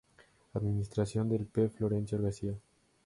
Administración 0.55 1.29
del 1.29 1.45
P. 1.45 1.69
Florencio 1.69 2.19
García. 2.19 2.55